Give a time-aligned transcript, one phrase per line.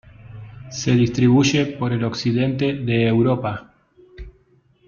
[0.71, 3.71] Se distribuye por el occidente de Europa.